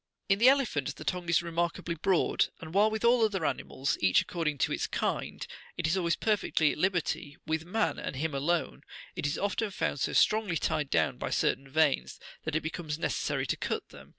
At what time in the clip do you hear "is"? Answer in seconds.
1.29-1.43, 5.85-5.95, 9.27-9.37